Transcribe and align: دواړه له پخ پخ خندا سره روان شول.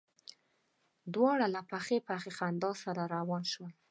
دواړه 1.13 1.45
له 1.55 1.61
پخ 1.71 1.85
پخ 2.07 2.21
خندا 2.37 2.71
سره 2.83 3.03
روان 3.15 3.43
شول. 3.51 3.73